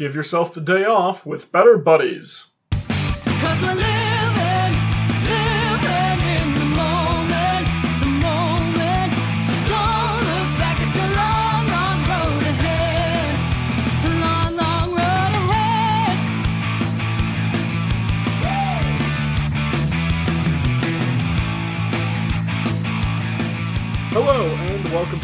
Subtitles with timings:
[0.00, 2.46] Give yourself the day off with Better Buddies.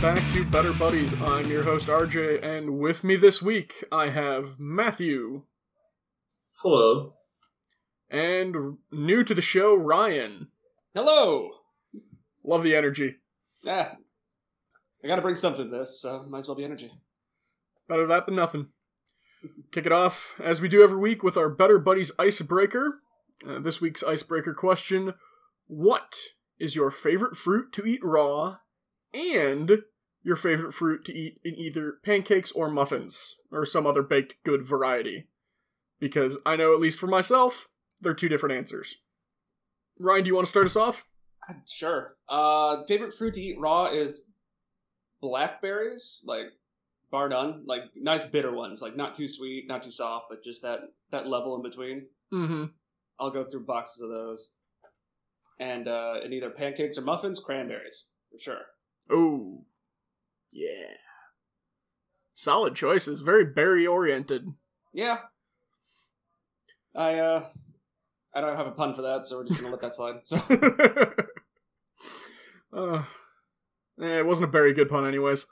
[0.00, 1.14] Back to Better Buddies.
[1.20, 5.42] I'm your host, RJ, and with me this week, I have Matthew,
[6.62, 7.14] Hello.
[8.10, 10.48] and new to the show, Ryan.
[10.95, 11.50] Hello.
[12.45, 13.16] Love the energy.
[13.62, 13.95] Yeah.
[15.05, 16.91] I gotta bring something to this, so might as well be energy.
[17.88, 18.69] Better that than nothing.
[19.70, 23.00] Kick it off, as we do every week, with our Better Buddies icebreaker.
[23.47, 25.14] Uh, this week's icebreaker question
[25.66, 26.16] What
[26.58, 28.56] is your favorite fruit to eat raw,
[29.16, 29.83] and
[30.23, 34.65] your favorite fruit to eat in either pancakes or muffins, or some other baked good
[34.66, 35.27] variety?
[35.98, 37.69] Because I know, at least for myself,
[38.02, 38.98] they're two different answers.
[39.98, 41.06] Ryan, do you want to start us off?
[41.48, 42.17] Uh, Sure.
[42.28, 44.25] Uh, favorite fruit to eat raw is
[45.20, 46.47] blackberries, like
[47.11, 50.62] bar none, like nice bitter ones, like not too sweet, not too soft, but just
[50.62, 50.80] that
[51.11, 52.06] that level in between.
[52.33, 52.64] Mm-hmm.
[53.20, 54.51] I'll go through boxes of those.
[55.58, 58.61] And uh, in either pancakes or muffins, cranberries for sure.
[59.10, 59.64] Oh,
[60.52, 60.94] yeah.
[62.32, 63.20] Solid choices.
[63.20, 64.52] Very berry oriented.
[64.92, 65.18] Yeah.
[66.94, 67.48] I uh,
[68.34, 70.20] I don't have a pun for that, so we're just gonna let that slide.
[70.24, 70.36] So
[72.72, 73.04] uh,
[74.00, 75.46] eh, it wasn't a very good pun, anyways.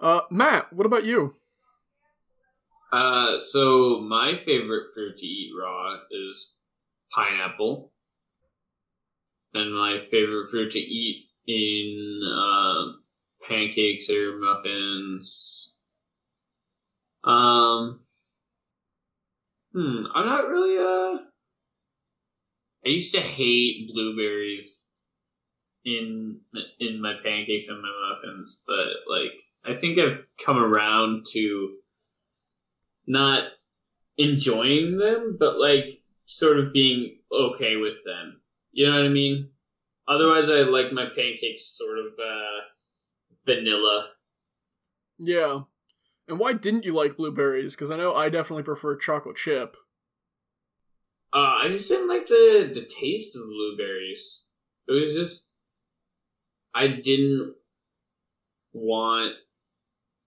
[0.00, 1.34] Uh, Matt, what about you?
[2.92, 6.52] Uh, so my favorite fruit to eat raw is
[7.12, 7.92] pineapple,
[9.52, 12.92] and my favorite fruit to eat in uh,
[13.46, 15.74] pancakes or muffins.
[17.24, 18.00] Um,
[19.72, 21.18] hmm, I'm not really uh.
[22.86, 24.84] I used to hate blueberries
[25.84, 26.40] in
[26.80, 29.32] in my pancakes and my muffins, but like
[29.64, 31.76] I think I've come around to
[33.06, 33.44] not
[34.18, 38.40] enjoying them, but like sort of being okay with them.
[38.72, 39.50] You know what I mean?
[40.06, 42.60] Otherwise, I like my pancakes sort of uh,
[43.46, 44.08] vanilla.
[45.18, 45.60] Yeah.
[46.28, 47.74] And why didn't you like blueberries?
[47.74, 49.76] Because I know I definitely prefer chocolate chip.
[51.32, 54.42] Uh, I just didn't like the the taste of blueberries.
[54.88, 55.48] It was just
[56.74, 57.54] I didn't
[58.72, 59.34] want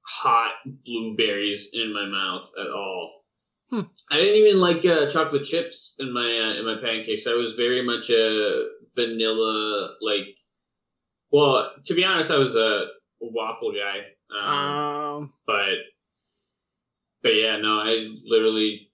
[0.01, 0.53] hot
[0.85, 3.25] blueberries in my mouth at all.
[3.69, 3.81] Hmm.
[4.09, 7.27] I didn't even like uh, chocolate chips in my uh, in my pancakes.
[7.27, 8.67] I was very much a
[8.97, 10.25] vanilla like.
[11.31, 12.85] Well, to be honest, I was a
[13.19, 14.00] waffle guy.
[14.35, 15.78] Um, Um, but
[17.24, 18.90] but yeah, no, I literally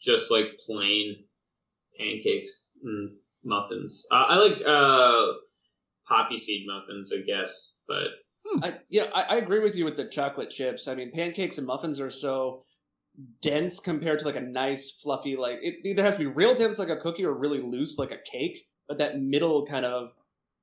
[0.00, 1.16] just like plain
[1.98, 4.06] pancakes and muffins.
[4.10, 5.32] Uh, I like uh
[6.06, 8.08] poppy seed muffins, I guess, but
[8.62, 10.88] I, yeah, I, I agree with you with the chocolate chips.
[10.88, 12.64] I mean, pancakes and muffins are so
[13.42, 16.78] dense compared to like a nice fluffy like it either has to be real dense
[16.78, 18.66] like a cookie or really loose like a cake.
[18.90, 20.10] But that middle kind of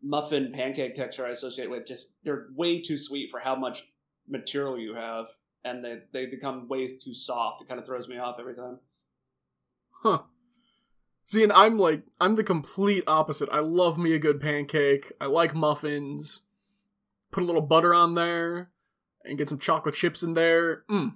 [0.03, 3.85] muffin pancake texture I associate with just they're way too sweet for how much
[4.27, 5.27] material you have,
[5.63, 7.61] and they they become way too soft.
[7.61, 8.79] It kind of throws me off every time.
[10.03, 10.19] huh.
[11.23, 13.47] See, and I'm like, I'm the complete opposite.
[13.49, 15.13] I love me a good pancake.
[15.21, 16.41] I like muffins.
[17.31, 18.71] Put a little butter on there
[19.23, 20.83] and get some chocolate chips in there.
[20.91, 21.15] Mm.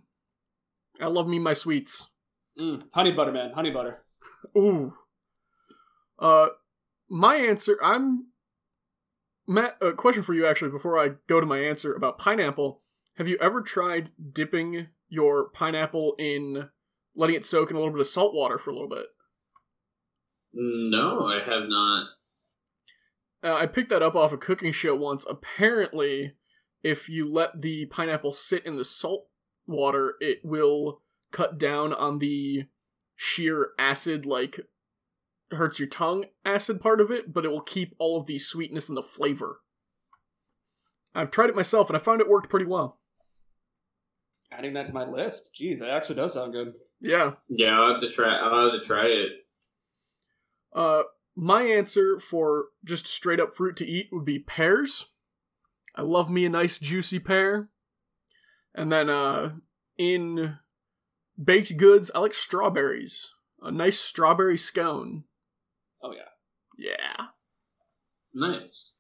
[1.02, 2.10] I love me my sweets.
[2.58, 4.04] Mm, honey butter, man, honey butter.
[4.58, 4.94] Ooh.
[6.18, 6.48] Uh,
[7.12, 7.78] my answer.
[7.84, 8.28] I'm
[9.46, 9.78] Matt.
[9.82, 12.82] A question for you actually before I go to my answer about pineapple.
[13.18, 16.70] Have you ever tried dipping your pineapple in
[17.14, 19.08] letting it soak in a little bit of salt water for a little bit?
[20.54, 22.08] no, I have not.
[23.44, 25.26] Uh, I picked that up off a cooking show once.
[25.30, 26.34] Apparently,
[26.84, 29.28] if you let the pineapple sit in the salt
[29.66, 31.02] water, it will
[31.32, 32.66] cut down on the
[33.16, 34.60] sheer acid, like
[35.54, 38.90] hurts your tongue acid part of it, but it will keep all of the sweetness
[38.90, 39.62] and the flavor.
[41.14, 43.00] I've tried it myself and I found it worked pretty well.
[44.52, 45.56] Adding that to my list.
[45.60, 46.74] Jeez, that actually does sound good.
[47.00, 47.34] Yeah.
[47.50, 48.38] Yeah, I'll have to try.
[48.38, 49.32] I'll have to try it.
[50.74, 51.04] Uh,
[51.36, 55.08] my answer for just straight up fruit to eat would be pears.
[55.96, 57.70] I love me a nice juicy pear.
[58.74, 59.56] And then uh
[59.98, 60.58] in
[61.42, 63.32] baked goods, I like strawberries.
[63.62, 65.26] A nice strawberry scone.
[66.04, 66.30] Oh yeah.
[66.78, 67.26] Yeah.
[68.34, 68.94] Nice.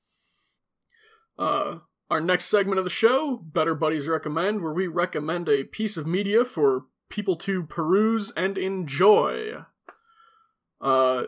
[1.37, 1.79] Uh
[2.11, 6.05] our next segment of the show, Better Buddies Recommend, where we recommend a piece of
[6.05, 9.63] media for people to peruse and enjoy.
[10.81, 11.23] Uh,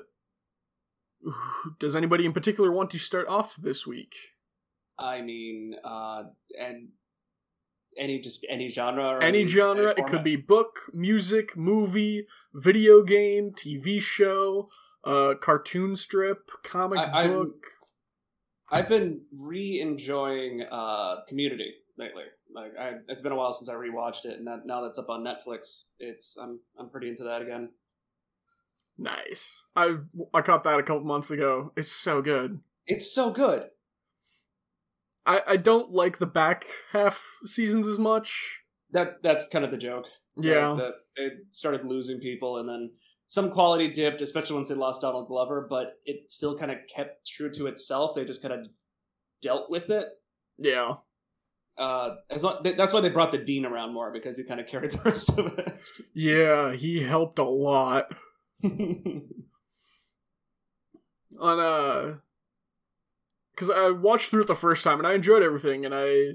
[1.79, 4.13] does anybody in particular want to start off this week?
[4.99, 6.23] I mean, uh,
[6.59, 6.89] and
[7.97, 9.05] any just any genre.
[9.05, 9.93] Or Any genre.
[9.97, 14.69] It could be book, music, movie, video game, TV show,
[15.03, 17.55] uh, cartoon strip, comic I- book.
[18.71, 22.23] I've been re-enjoying uh, Community lately.
[22.55, 25.09] Like, I, it's been a while since I rewatched it, and that, now that's up
[25.09, 27.69] on Netflix, it's I'm I'm pretty into that again.
[28.97, 29.65] Nice.
[29.75, 29.97] I
[30.33, 31.71] I caught that a couple months ago.
[31.75, 32.61] It's so good.
[32.87, 33.69] It's so good.
[35.25, 38.61] I I don't like the back half seasons as much.
[38.91, 40.05] That that's kind of the joke.
[40.35, 40.75] Yeah.
[40.77, 42.91] That it started losing people, and then
[43.27, 45.67] some quality dipped, especially once they lost Donald Glover.
[45.69, 48.15] But it still kind of kept true to itself.
[48.15, 48.67] They just kind of
[49.41, 50.07] dealt with it.
[50.57, 50.95] Yeah.
[51.77, 54.67] Uh, as long, that's why they brought the dean around more because he kind of
[54.67, 55.73] carried the rest of it.
[56.13, 58.13] Yeah, he helped a lot.
[61.39, 62.15] on uh
[63.51, 66.31] because i watched through it the first time and i enjoyed everything and i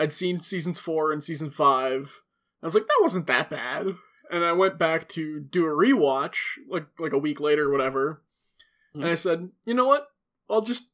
[0.00, 2.22] i'd seen seasons four and season five
[2.62, 3.88] i was like that wasn't that bad
[4.30, 6.36] and i went back to do a rewatch
[6.68, 8.22] like like a week later or whatever
[8.94, 10.08] and i said you know what?
[10.48, 10.90] I'll just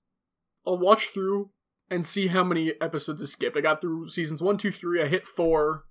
[0.66, 1.50] i'll watch through
[1.90, 3.56] and see how many episodes i skipped.
[3.56, 5.84] I got through seasons one two three i hit four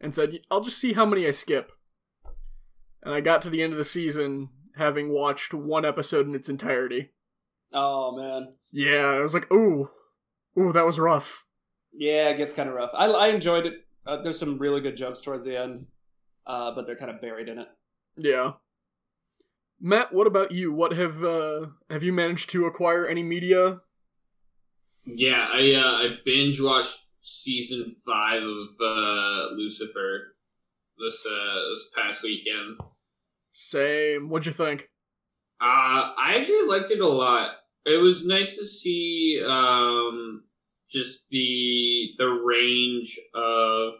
[0.00, 1.72] and said i'll just see how many i skip.
[3.02, 6.48] And i got to the end of the season having watched one episode in its
[6.48, 7.10] entirety.
[7.72, 9.90] Oh man, yeah, I was like, ooh,
[10.58, 11.44] ooh, that was rough.
[11.92, 12.90] yeah, it gets kind of rough.
[12.94, 13.74] I I enjoyed it.
[14.06, 15.86] Uh, there's some really good jokes towards the end,
[16.46, 17.68] uh, but they're kind of buried in it.
[18.16, 18.52] Yeah.
[19.80, 20.72] Matt, what about you?
[20.72, 23.80] What have uh have you managed to acquire any media?
[25.04, 30.34] Yeah, I uh, I binge watched season five of uh, Lucifer
[30.98, 32.80] this uh, this past weekend.
[33.50, 34.28] Same.
[34.28, 34.88] What'd you think?
[35.60, 37.52] Uh, I actually liked it a lot.
[37.86, 40.44] It was nice to see um,
[40.88, 43.94] just the the range of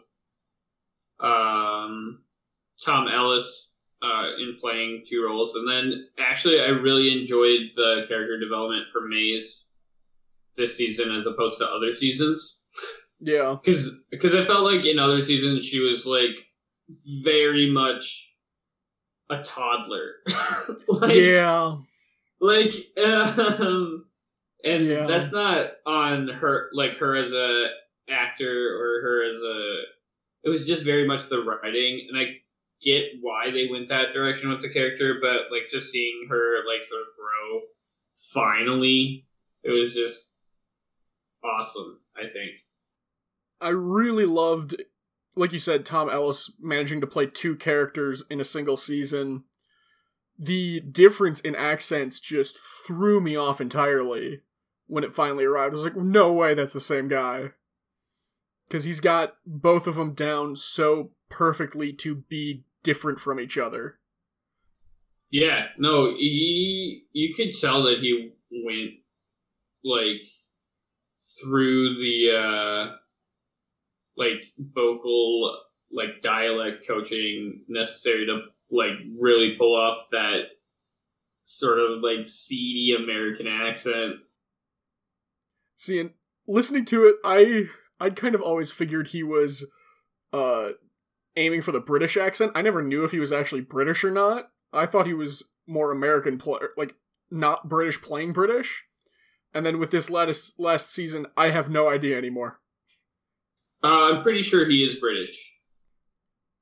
[1.19, 2.23] um,
[2.83, 3.69] Tom Ellis
[4.01, 9.01] uh, in playing two roles, and then actually I really enjoyed the character development for
[9.07, 9.63] Maze
[10.57, 12.57] this season as opposed to other seasons
[13.19, 13.57] Yeah.
[13.63, 16.37] because because I felt like in other seasons she was like
[17.23, 18.31] very much
[19.29, 20.13] a toddler.
[20.87, 21.75] like, yeah.
[22.39, 22.73] like
[23.03, 24.05] um,
[24.63, 25.07] and Yeah.
[25.07, 27.67] that's not on her like her as a
[28.09, 29.81] actor or her as a
[30.43, 32.25] it was just very much the writing and i
[32.85, 36.85] get why they went that direction with the character but like just seeing her like
[36.85, 37.61] sort of grow
[38.33, 39.25] finally
[39.63, 40.31] it was just
[41.43, 42.51] awesome i think
[43.61, 44.75] I really loved
[45.35, 49.43] like you said, Tom Ellis managing to play two characters in a single season.
[50.37, 54.41] The difference in accents just threw me off entirely
[54.87, 55.73] when it finally arrived.
[55.73, 57.51] I was like, no way that's the same guy.
[58.67, 63.99] Because he's got both of them down so perfectly to be different from each other.
[65.31, 68.91] Yeah, no, he you could tell that he went
[69.83, 70.21] like
[71.41, 72.95] through the uh
[74.15, 75.57] like vocal
[75.91, 80.43] like dialect coaching necessary to like really pull off that
[81.43, 84.15] sort of like seedy American accent.
[85.75, 86.11] See, and
[86.47, 89.65] listening to it, I I'd kind of always figured he was
[90.31, 90.69] uh
[91.35, 92.51] aiming for the British accent.
[92.55, 94.51] I never knew if he was actually British or not.
[94.71, 96.95] I thought he was more American, pl- like
[97.31, 98.83] not British playing British.
[99.53, 102.59] And then with this last last season, I have no idea anymore.
[103.83, 105.53] Uh, I'm pretty sure he is British.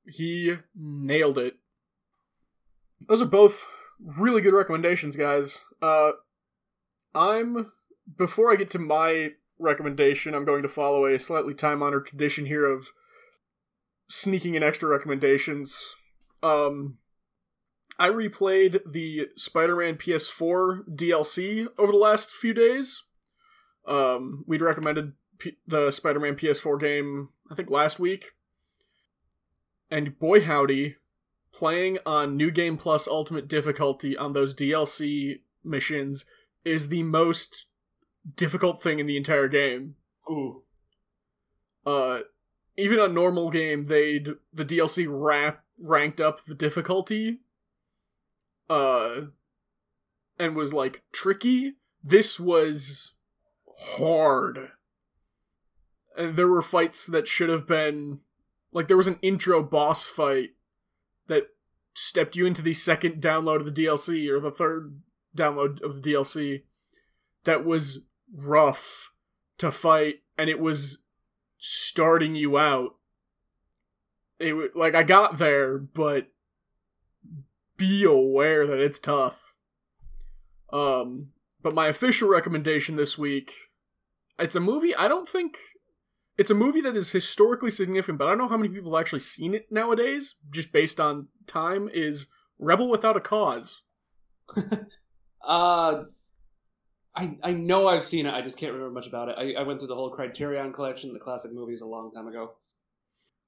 [0.06, 1.56] He nailed it.
[3.08, 3.66] Those are both
[3.98, 5.62] really good recommendations, guys.
[5.82, 6.12] Uh,
[7.14, 7.72] I'm
[8.16, 12.46] before I get to my recommendation, I'm going to follow a slightly time honored tradition
[12.46, 12.88] here of
[14.08, 15.94] sneaking in extra recommendations.
[16.42, 16.98] Um,
[17.98, 23.04] I replayed the Spider-Man PS4 DLC over the last few days.
[23.86, 28.32] Um, we'd recommended P- the Spider-Man PS4 game, I think last week.
[29.90, 30.96] And boy howdy,
[31.52, 36.24] playing on New Game Plus Ultimate difficulty on those DLC missions
[36.64, 37.66] is the most
[38.36, 39.94] difficult thing in the entire game.
[40.28, 40.62] Ooh,
[41.86, 42.20] Uh,
[42.76, 47.40] even on normal game, they'd the DLC rap, ranked up the difficulty,
[48.68, 49.22] uh,
[50.38, 51.74] and was like tricky.
[52.02, 53.12] This was
[53.78, 54.72] hard,
[56.16, 58.20] and there were fights that should have been
[58.72, 60.50] like there was an intro boss fight
[61.28, 61.44] that
[61.94, 65.00] stepped you into the second download of the DLC or the third
[65.34, 66.62] download of the DLC
[67.44, 68.00] that was
[68.36, 69.12] rough
[69.58, 71.03] to fight and it was
[71.64, 72.96] starting you out.
[74.38, 76.28] It wa- like I got there, but
[77.76, 79.54] be aware that it's tough.
[80.72, 81.28] Um,
[81.62, 83.54] but my official recommendation this week,
[84.38, 85.56] it's a movie I don't think
[86.36, 89.00] it's a movie that is historically significant, but I don't know how many people have
[89.00, 92.26] actually seen it nowadays, just based on time, is
[92.58, 93.82] Rebel Without a Cause.
[95.46, 96.04] Uh,
[97.16, 98.34] I I know I've seen it.
[98.34, 99.36] I just can't remember much about it.
[99.38, 102.52] I, I went through the whole Criterion collection, the classic movies, a long time ago.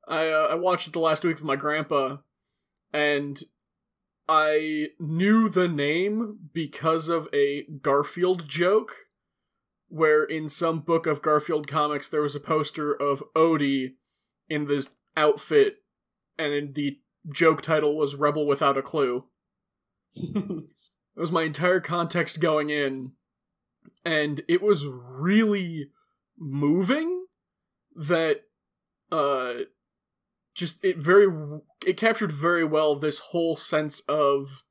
[0.06, 2.18] I uh, I watched it the last week with my grandpa,
[2.92, 3.42] and
[4.28, 8.94] I knew the name because of a Garfield joke,
[9.88, 13.94] where in some book of Garfield comics there was a poster of Odie
[14.48, 15.78] in this outfit,
[16.38, 17.00] and the
[17.32, 19.24] joke title was "Rebel Without a Clue."
[21.16, 23.12] That was my entire context going in,
[24.04, 25.90] and it was really
[26.38, 27.26] moving
[27.94, 28.42] that
[29.10, 29.54] uh
[30.56, 31.28] just it very
[31.86, 34.64] it captured very well this whole sense of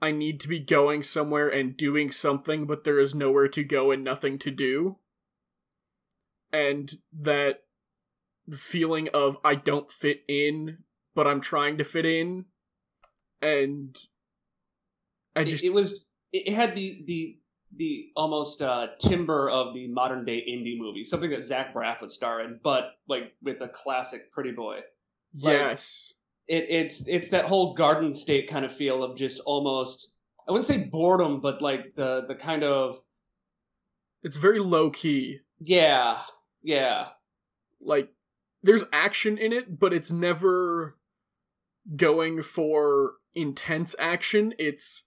[0.00, 3.90] I need to be going somewhere and doing something but there is nowhere to go
[3.90, 4.96] and nothing to do.
[6.52, 7.64] And that
[8.52, 10.78] feeling of I don't fit in
[11.14, 12.46] but I'm trying to fit in
[13.42, 13.98] and
[15.34, 17.39] I just it, was it it had the the
[17.76, 22.10] the almost uh, timber of the modern day indie movie, something that Zach Braff would
[22.10, 24.80] star in, but like with a classic Pretty Boy.
[25.40, 26.14] like- yes.
[26.48, 30.12] It, it's it's that whole Garden State kind of feel of just almost
[30.48, 33.00] I wouldn't say boredom, but like the the kind of
[34.24, 35.40] It's very low key.
[35.60, 36.18] yeah
[36.62, 37.08] yeah
[37.80, 38.10] like
[38.64, 40.98] there's action in it but it's never
[41.96, 45.04] going for intense action it's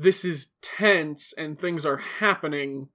[0.00, 2.88] this is tense and things are happening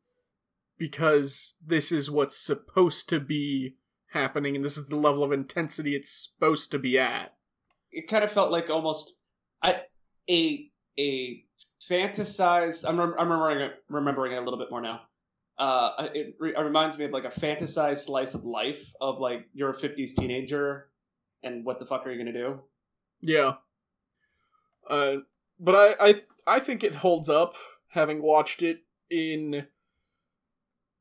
[0.77, 3.75] because this is what's supposed to be
[4.07, 7.33] happening and this is the level of intensity it's supposed to be at
[7.91, 9.19] it kind of felt like almost
[9.61, 9.83] I,
[10.29, 11.43] a a
[11.89, 12.87] fantasized.
[12.87, 15.01] I'm, I'm remembering it, remembering it a little bit more now.
[15.57, 19.47] Uh, it, re- it reminds me of like a fantasized slice of life of like
[19.53, 20.89] you're a 50s teenager
[21.43, 22.59] and what the fuck are you gonna do?
[23.21, 23.53] yeah
[24.89, 25.15] uh
[25.57, 27.53] but i i th- i think it holds up
[27.89, 29.67] having watched it in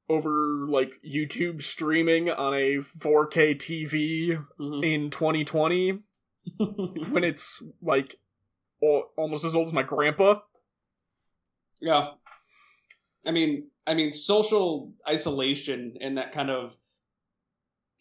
[0.08, 4.84] over like youtube streaming on a 4k tv Mhm.
[4.84, 6.00] in 2020
[7.10, 8.16] when it's like
[8.82, 10.40] al- almost as old as my grandpa.
[11.80, 12.06] yeah,
[13.26, 16.76] I mean, I mean, social isolation and that kind of.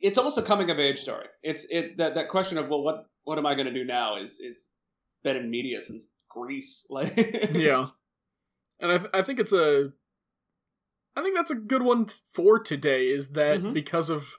[0.02, 1.28] It's almost a coming of age story.
[1.42, 4.18] It's it that, that question of well, what what am I going to do now
[4.22, 4.72] is is
[5.24, 6.88] been in media since Greece.
[6.90, 7.16] Like
[7.56, 7.88] yeah,
[8.80, 9.92] and I th- I think it's a
[11.16, 13.08] I think that's a good one for today.
[13.10, 13.74] Is that Mhm.
[13.74, 14.38] because of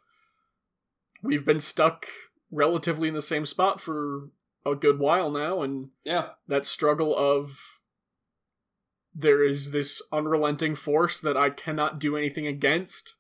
[1.23, 2.07] we've been stuck
[2.51, 4.31] relatively in the same spot for
[4.67, 6.31] a good while now, and yeah.
[6.49, 7.81] that struggle of
[9.15, 13.15] there is this unrelenting force that I cannot do anything against,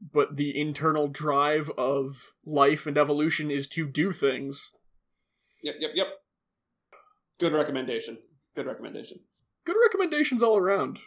[0.00, 4.72] but the internal drive of life and evolution is to do things.
[5.62, 6.06] Yep, yep, yep.
[7.40, 8.18] Good recommendation.
[8.54, 9.20] Good recommendation.
[9.64, 10.98] Good recommendations all around.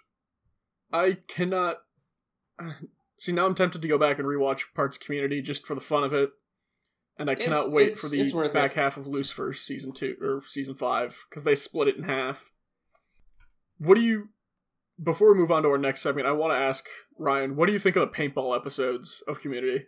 [0.91, 1.77] I cannot
[3.17, 3.45] see now.
[3.45, 6.11] I'm tempted to go back and rewatch Parts of Community just for the fun of
[6.13, 6.31] it,
[7.17, 8.77] and I cannot It's- wait it's- for the back it.
[8.77, 12.51] half of Lucifer season two or season five because they split it in half.
[13.77, 14.29] What do you?
[15.01, 16.85] Before we move on to our next segment, I want to ask
[17.17, 19.87] Ryan, what do you think of the paintball episodes of Community?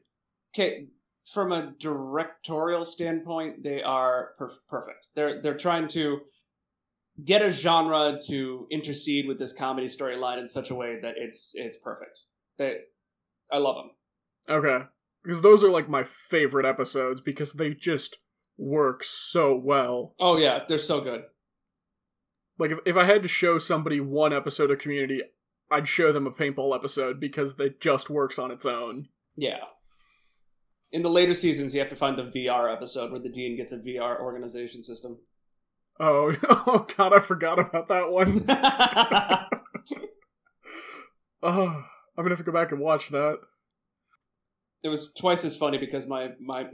[0.53, 0.87] Okay,
[1.31, 5.09] from a directorial standpoint, they are per- perfect.
[5.15, 6.21] They're they're trying to
[7.24, 11.51] get a genre to intercede with this comedy storyline in such a way that it's
[11.55, 12.22] it's perfect.
[12.57, 12.75] That
[13.51, 13.91] I love them.
[14.57, 14.86] Okay,
[15.24, 18.19] because those are like my favorite episodes because they just
[18.57, 20.15] work so well.
[20.19, 21.24] Oh yeah, they're so good.
[22.57, 25.22] like if, if I had to show somebody one episode of Community,
[25.72, 29.07] I'd show them a paintball episode because it just works on its own.
[29.36, 29.60] Yeah.
[30.91, 33.74] In the later seasons, you have to find the VR episode where the dean gets
[33.74, 35.17] a VR organization system.
[35.99, 38.45] Oh, oh god, I forgot about that one.
[41.41, 41.83] Oh,
[42.17, 43.39] I'm gonna have to go back and watch that.
[44.83, 46.67] it was twice as funny because my my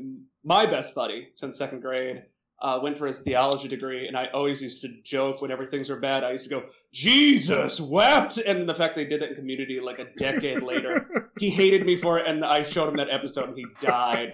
[0.43, 2.23] my best buddy since second grade
[2.61, 5.99] uh, went for his theology degree, and I always used to joke whenever things were
[5.99, 6.23] bad.
[6.23, 9.97] I used to go, "Jesus wept," and the fact they did that in Community like
[9.99, 13.57] a decade later, he hated me for it, and I showed him that episode, and
[13.57, 14.33] he died.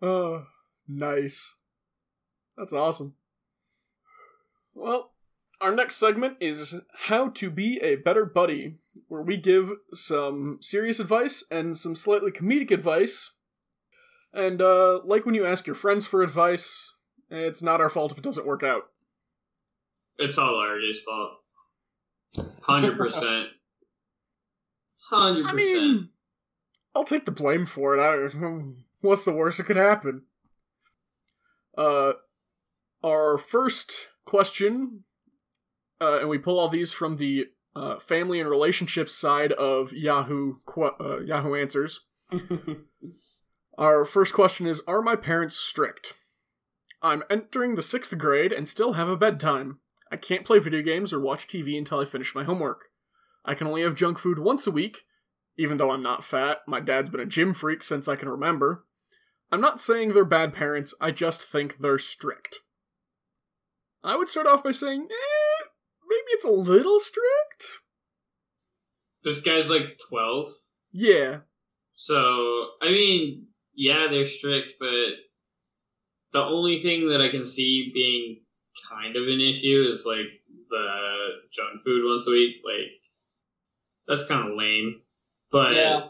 [0.00, 0.44] oh,
[0.88, 1.55] nice.
[2.56, 3.14] That's awesome.
[4.74, 5.12] Well,
[5.60, 8.76] our next segment is how to be a better buddy,
[9.08, 13.32] where we give some serious advice and some slightly comedic advice.
[14.32, 16.92] And uh, like when you ask your friends for advice,
[17.30, 18.90] it's not our fault if it doesn't work out.
[20.18, 22.50] It's all RJ's fault.
[22.62, 23.48] Hundred percent.
[25.10, 25.56] Hundred I percent.
[25.56, 26.08] mean,
[26.94, 28.00] I'll take the blame for it.
[28.00, 28.28] I,
[29.00, 30.22] what's the worst that could happen?
[31.76, 32.14] Uh,
[33.06, 35.04] our first question,
[36.00, 37.46] uh, and we pull all these from the
[37.76, 42.00] uh, family and relationships side of Yahoo uh, Yahoo Answers.
[43.78, 46.14] Our first question is Are my parents strict?
[47.00, 49.78] I'm entering the sixth grade and still have a bedtime.
[50.10, 52.86] I can't play video games or watch TV until I finish my homework.
[53.44, 55.02] I can only have junk food once a week,
[55.56, 56.62] even though I'm not fat.
[56.66, 58.84] My dad's been a gym freak since I can remember.
[59.52, 62.60] I'm not saying they're bad parents, I just think they're strict.
[64.04, 65.64] I would start off by saying, eh,
[66.08, 67.64] maybe it's a little strict?
[69.24, 70.52] This guy's like twelve.
[70.92, 71.38] Yeah.
[71.94, 72.16] So
[72.80, 74.88] I mean, yeah, they're strict, but
[76.32, 78.42] the only thing that I can see being
[78.90, 80.26] kind of an issue is like
[80.68, 80.86] the
[81.52, 82.56] junk food once a week.
[82.64, 82.90] Like
[84.06, 85.00] that's kind of lame.
[85.50, 86.08] But Yeah.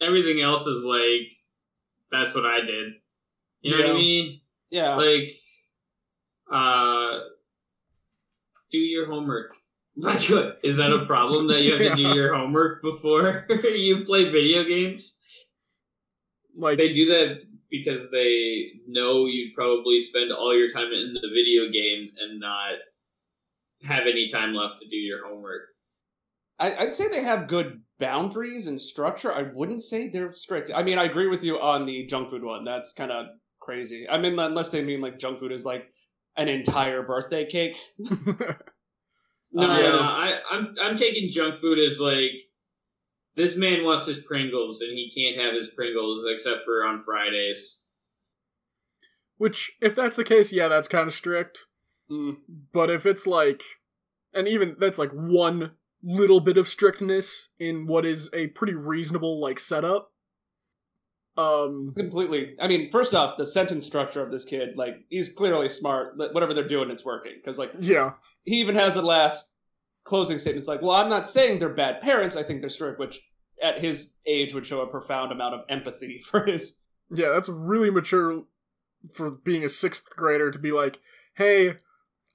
[0.00, 1.28] everything else is like
[2.10, 2.92] that's what I did.
[3.60, 4.40] You know what I mean?
[4.70, 4.94] yeah.
[4.96, 5.32] Like
[6.52, 7.18] uh
[8.70, 9.52] do your homework.
[9.96, 14.64] Is that a problem that you have to do your homework before you play video
[14.64, 15.16] games?
[16.56, 21.28] Like, They do that because they know you'd probably spend all your time in the
[21.28, 22.74] video game and not
[23.82, 25.62] have any time left to do your homework.
[26.58, 29.32] I, I'd say they have good boundaries and structure.
[29.32, 30.70] I wouldn't say they're strict.
[30.74, 32.64] I mean, I agree with you on the junk food one.
[32.64, 33.26] That's kind of
[33.60, 34.06] crazy.
[34.08, 35.90] I mean, unless they mean like junk food is like
[36.36, 37.76] an entire birthday cake.
[37.98, 38.16] No,
[39.52, 39.90] No, no, Yeah.
[39.92, 42.32] no, I, I'm I'm taking junk food as like
[43.36, 47.82] this man wants his Pringles and he can't have his Pringles except for on Fridays.
[49.38, 51.66] which, if that's the case, yeah, that's kind of strict.
[52.10, 52.36] Mm.
[52.72, 53.62] But if it's like,
[54.32, 55.72] and even that's like one
[56.02, 60.10] little bit of strictness in what is a pretty reasonable like setup.
[61.36, 62.54] Um, completely.
[62.60, 66.16] I mean, first off, the sentence structure of this kid, like, he's clearly smart.
[66.16, 67.32] Whatever they're doing, it's working.
[67.36, 68.12] Because, like, yeah,
[68.44, 69.54] he even has a last
[70.04, 70.58] closing statement.
[70.58, 72.36] It's like, well, I'm not saying they're bad parents.
[72.36, 73.20] I think they're strict, which
[73.62, 76.80] at his age would show a profound amount of empathy for his.
[77.10, 78.44] yeah, that's really mature
[79.12, 80.98] for being a sixth grader to be like,
[81.34, 81.74] hey,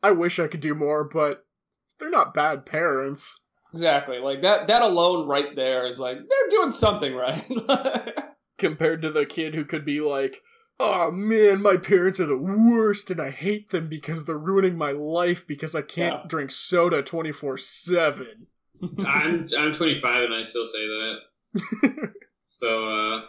[0.04, 1.46] I wish I could do more, but
[2.00, 3.40] they're not bad parents.
[3.74, 4.20] Exactly.
[4.20, 7.44] Like, that, that alone right there is like, they're doing something right.
[8.62, 10.38] Compared to the kid who could be like,
[10.80, 14.92] oh man, my parents are the worst and I hate them because they're ruining my
[14.92, 16.28] life because I can't Yeah.
[16.28, 18.48] drink soda 24 7.
[19.06, 22.14] I'm I'm 25 and I still say that.
[22.46, 23.22] So uh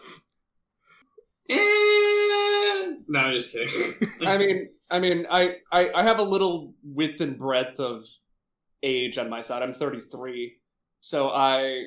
[1.48, 3.94] eh, no, I'm just kidding.
[4.26, 8.04] I mean, I mean, I, I, I have a little width and breadth of
[8.82, 9.62] age on my side.
[9.62, 10.56] I'm 33,
[11.00, 11.84] so I,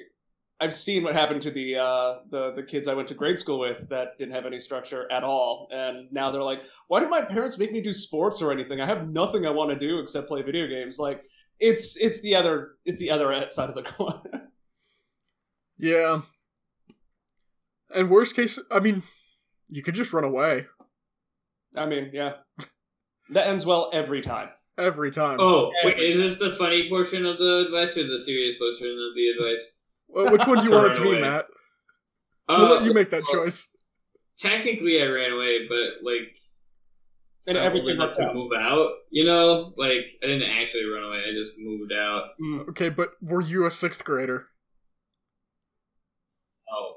[0.59, 3.59] I've seen what happened to the uh, the the kids I went to grade school
[3.59, 7.21] with that didn't have any structure at all, and now they're like, "Why did my
[7.21, 8.79] parents make me do sports or anything?
[8.79, 11.21] I have nothing I want to do except play video games." Like,
[11.59, 14.49] it's it's the other it's the other side of the coin.
[15.77, 16.21] Yeah.
[17.93, 19.03] And worst case, I mean,
[19.69, 20.67] you could just run away
[21.77, 22.33] I mean, yeah,
[23.29, 24.49] that ends well every time.
[24.77, 25.37] every time.
[25.39, 28.87] oh, wait, Every is this the funny portion of the advice or the serious portion
[28.87, 29.71] of the advice?
[30.15, 31.21] Well, which one do you want it run to be, away.
[31.21, 31.45] Matt?
[32.47, 33.69] Uh, We'll let you make that well, choice.
[34.39, 36.31] Technically, I ran away, but like
[37.47, 38.35] And I'm everything old enough to out.
[38.35, 38.89] move out.
[39.11, 41.17] You know, like I didn't actually run away.
[41.29, 42.29] I just moved out.
[42.41, 42.69] Mm.
[42.69, 44.47] Okay, but were you a sixth grader?
[46.71, 46.95] Oh,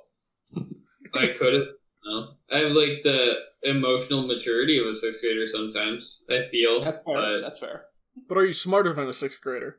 [1.14, 1.64] I could have.
[2.04, 5.46] No, I have like the emotional maturity of a sixth grader.
[5.46, 7.14] Sometimes I feel, That's fair.
[7.14, 7.85] but That's fair.
[8.28, 9.78] But are you smarter than a sixth grader?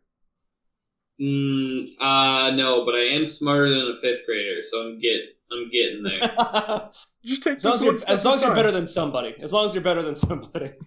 [1.21, 5.69] Mm, uh no, but I am smarter than a fifth grader, so I'm get I'm
[5.71, 6.89] getting there.
[7.25, 9.35] Just take As long as, you're, as, long as you're better than somebody.
[9.41, 10.71] As long as you're better than somebody.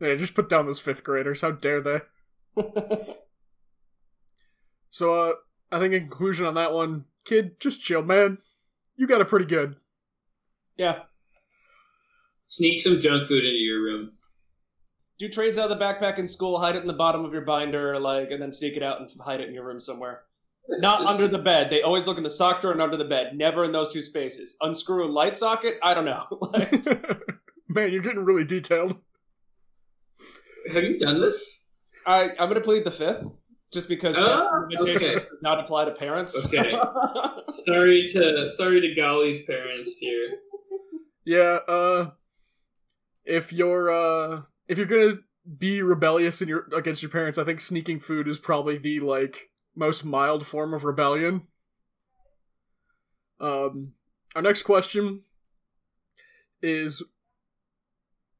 [0.00, 1.40] Yeah, just put down those fifth graders.
[1.40, 2.00] How dare they?
[4.90, 5.32] So, uh,
[5.70, 8.38] I think in conclusion on that one, kid, just chill, man.
[8.96, 9.76] You got it pretty good.
[10.76, 11.00] yeah.
[12.50, 13.67] Sneak some junk food into your room.
[15.18, 17.42] Do trades out of the backpack in school, hide it in the bottom of your
[17.42, 20.22] binder, like, and then sneak it out and hide it in your room somewhere.
[20.68, 21.70] Not Just- under the bed.
[21.70, 23.36] They always look in the sock drawer and under the bed.
[23.36, 24.56] Never in those two spaces.
[24.60, 25.78] Unscrew a light socket?
[25.82, 26.24] I don't know.
[26.52, 26.86] Like,
[27.68, 28.96] man, you're getting really detailed.
[30.72, 31.66] have you done this?
[32.06, 33.22] I I'm gonna plead the fifth,
[33.72, 35.16] just because statute okay.
[35.42, 36.46] not apply to parents.
[36.46, 36.72] Okay.
[37.50, 40.38] Sorry to sorry to Golly's parents here.
[41.24, 42.10] Yeah, uh
[43.24, 45.20] if you're uh if you're gonna
[45.58, 49.50] be rebellious in your against your parents, I think sneaking food is probably the like
[49.74, 51.42] most mild form of rebellion.
[53.40, 53.94] Um
[54.36, 55.22] our next question
[56.62, 57.02] is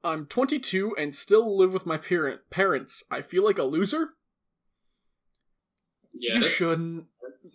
[0.04, 3.02] I'm 22 and still live with my parent parents.
[3.10, 4.10] I feel like a loser?
[6.12, 6.36] Yes.
[6.36, 7.04] You shouldn't.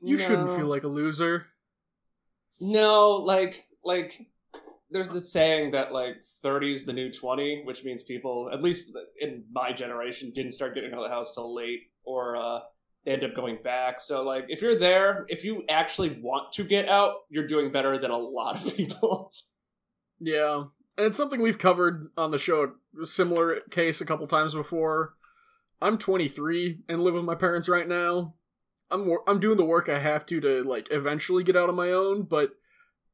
[0.02, 1.48] You shouldn't feel like a loser.
[2.60, 4.28] No, like like
[4.93, 9.43] there's this saying that like 30's the new 20, which means people, at least in
[9.51, 12.60] my generation, didn't start getting out of the house till late, or uh,
[13.03, 13.99] they end up going back.
[13.99, 17.97] So like, if you're there, if you actually want to get out, you're doing better
[17.97, 19.32] than a lot of people.
[20.19, 20.65] Yeah,
[20.97, 22.73] and it's something we've covered on the show.
[23.01, 25.15] A similar case a couple times before.
[25.82, 28.36] I'm 23 and live with my parents right now.
[28.91, 31.91] I'm I'm doing the work I have to to like eventually get out on my
[31.91, 32.51] own, but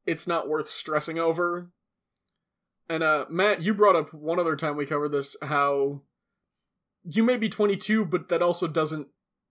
[0.06, 1.70] it's not worth stressing over.
[2.88, 6.02] And uh Matt, you brought up one other time we covered this how
[7.02, 9.08] you may be 22, but that also doesn't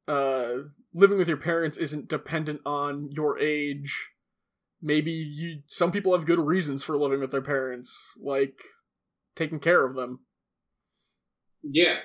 [0.08, 0.52] uh
[0.94, 4.10] living with your parents isn't dependent on your age
[4.82, 8.62] maybe you some people have good reasons for living with their parents like
[9.36, 10.22] taking care of them
[11.64, 11.98] Yeah.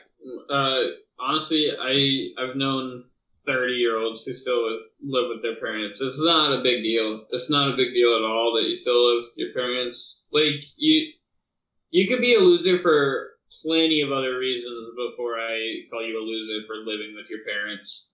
[0.51, 0.81] Uh,
[1.19, 3.05] honestly, I I've known
[3.47, 4.63] thirty year olds who still
[5.03, 6.01] live with their parents.
[6.01, 7.27] It's not a big deal.
[7.31, 10.23] It's not a big deal at all that you still live with your parents.
[10.33, 11.13] Like you,
[11.91, 13.31] you could be a loser for
[13.63, 18.09] plenty of other reasons before I call you a loser for living with your parents.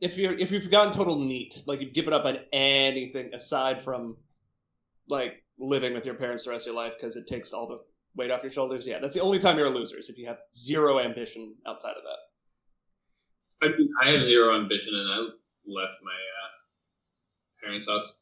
[0.00, 4.16] if you're if you've gotten total NEET, like you've given up on anything aside from
[5.08, 7.80] like living with your parents the rest of your life because it takes all the
[8.16, 8.86] weight off your shoulders.
[8.86, 11.90] Yeah, that's the only time you're a loser is if you have zero ambition outside
[11.96, 12.18] of that.
[13.62, 13.68] I
[14.02, 15.16] I have zero ambition, and I
[15.66, 18.18] left my uh, parents' house.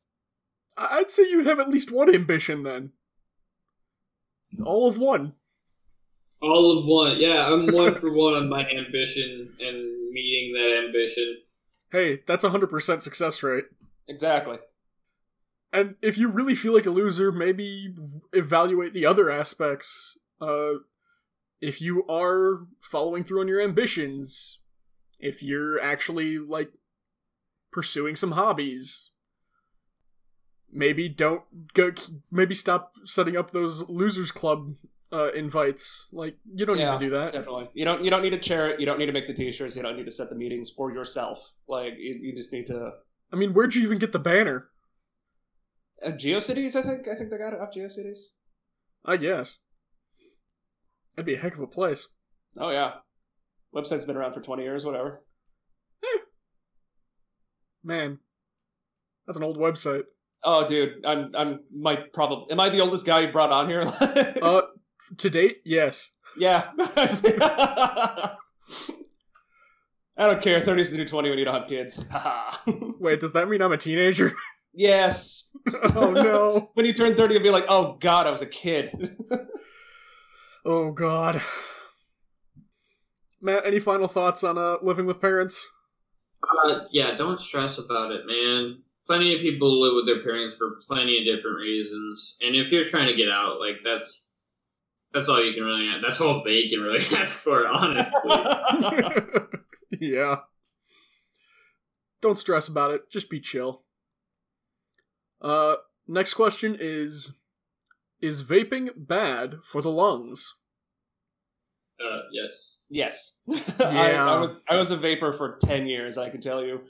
[0.79, 2.93] I- i'd say you'd have at least one ambition then
[4.65, 5.33] all of one
[6.43, 7.17] All of one.
[7.19, 11.39] Yeah, I'm one for one on my ambition and meeting that ambition.
[11.93, 13.65] hey that's a 100% success rate
[14.09, 14.59] Exactly.
[15.73, 17.95] and if you really feel like a loser maybe
[18.35, 20.73] evaluate the other aspects uh
[21.61, 24.59] if you are following through on your ambitions
[25.19, 26.71] if you're actually like
[27.73, 29.11] pursuing some hobbies
[30.73, 31.43] maybe don't
[31.75, 31.93] go
[32.31, 34.75] maybe stop setting up those losers club
[35.13, 37.69] uh invites like you don't Yeah, need to do that Definitely.
[37.75, 38.81] You don't you don't need to chair it.
[38.81, 39.77] You don't need to make the t-shirts.
[39.77, 41.53] You don't need to set the meetings for yourself.
[41.69, 42.91] Like you, you just need to.
[43.33, 44.69] i mean where'd you even get the banner
[46.05, 47.09] Uh, GeoCities, I think.
[47.09, 48.19] I think they got it off GeoCities.
[49.05, 49.59] i guess
[51.15, 52.09] that'd be a heck of a place
[52.59, 52.95] Oh yeah,
[53.75, 54.85] website's been around for twenty years.
[54.85, 55.23] Whatever.
[57.85, 58.19] man
[59.27, 60.03] that's an old website
[60.45, 63.83] Oh, dude, I'm I'm might probably am I the oldest guy you brought on here?
[64.43, 64.63] uh
[65.19, 66.71] to date yes yeah.
[66.79, 68.37] I
[70.19, 70.61] don't care.
[70.61, 72.11] 30's the new 20 when you don't have kids.
[72.99, 74.33] Wait, does that mean I'm a teenager?
[74.75, 75.55] yes.
[75.95, 76.71] oh no.
[76.75, 79.17] When you turn 30, you'll be like, oh god, I was a kid.
[80.65, 81.41] Oh god.
[83.41, 85.69] Matt, any final thoughts on uh living with parents?
[86.65, 88.83] Uh, yeah, don't stress about it, man.
[89.07, 92.85] Plenty of people live with their parents for plenty of different reasons, and if you're
[92.85, 94.27] trying to get out, like that's
[95.13, 95.89] that's all you can really.
[96.03, 98.13] That's all they can really ask for, honestly.
[100.01, 100.41] yeah.
[102.21, 103.11] Don't stress about it.
[103.11, 103.83] Just be chill.
[105.41, 107.35] Uh next question is
[108.21, 110.57] is vaping bad for the lungs?
[112.01, 112.81] Uh, yes.
[112.89, 113.41] yes.
[113.81, 116.81] I, I, was, I was a vapor for 10 years, I can tell you.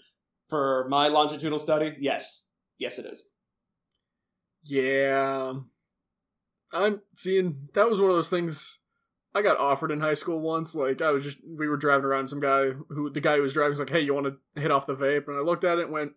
[0.49, 2.47] For my longitudinal study, yes.
[2.79, 3.29] Yes, it is.
[4.63, 5.55] Yeah.
[6.73, 8.79] I'm seeing that was one of those things
[9.35, 10.75] I got offered in high school once.
[10.75, 13.55] Like I was just we were driving around some guy who the guy who was
[13.55, 15.29] driving was like, Hey, you wanna hit off the vape?
[15.29, 16.13] And I looked at it and went,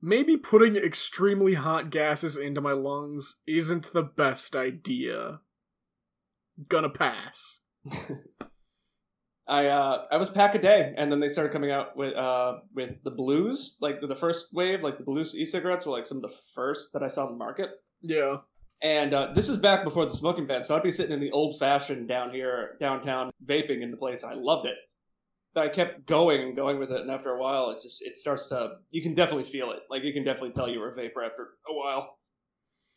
[0.00, 5.40] Maybe putting extremely hot gases into my lungs isn't the best idea.
[6.68, 7.60] Gonna pass.
[9.48, 12.58] I uh I was pack a day, and then they started coming out with uh
[12.74, 16.18] with the blues, like the, the first wave, like the blue e-cigarettes were like some
[16.18, 17.70] of the first that I saw in the market.
[18.02, 18.38] Yeah.
[18.80, 21.32] And uh, this is back before the smoking ban, so I'd be sitting in the
[21.32, 24.22] old fashioned down here downtown vaping in the place.
[24.22, 24.76] I loved it.
[25.54, 28.16] But I kept going and going with it, and after a while, it just it
[28.16, 29.80] starts to you can definitely feel it.
[29.88, 32.18] Like you can definitely tell you were a vapor after a while.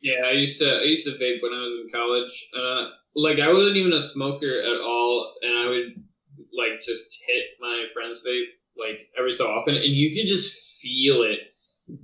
[0.01, 2.91] Yeah, I used to I used to vape when I was in college, and uh,
[3.15, 6.03] like I wasn't even a smoker at all, and I would
[6.57, 8.45] like just hit my friend's vape
[8.77, 11.39] like every so often, and you could just feel it.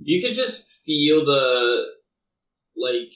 [0.00, 1.86] You could just feel the
[2.76, 3.12] like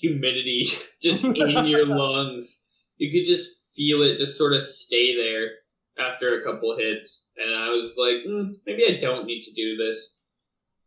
[0.00, 0.68] humidity
[1.02, 2.60] just in your lungs.
[2.98, 5.50] You could just feel it just sort of stay there
[5.98, 9.76] after a couple hits, and I was like, mm, maybe I don't need to do
[9.76, 10.12] this.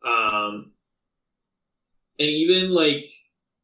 [0.06, 0.72] Um,
[2.20, 3.06] and even like,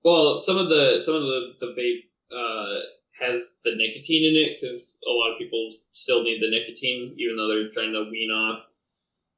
[0.04, 2.80] well, some of the some of the the vape uh,
[3.20, 7.38] has the nicotine in it because a lot of people still need the nicotine, even
[7.38, 8.64] though they're trying to wean off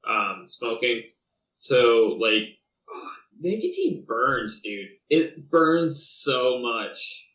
[0.08, 1.04] um, smoking.
[1.60, 2.60] So like,
[3.40, 4.90] nicotine burns, dude.
[5.10, 7.30] It burns so much.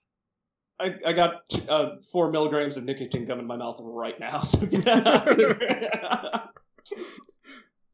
[0.81, 4.41] I, I got uh, four milligrams of nicotine gum in my mouth right now.
[4.45, 5.59] So get out of here.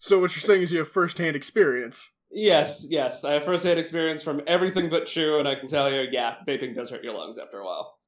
[0.05, 2.13] So what you're saying is you have first-hand experience.
[2.35, 6.05] Yes, yes, I have first-hand experience from everything but chew, and I can tell you,
[6.11, 7.99] yeah, vaping does hurt your lungs after a while.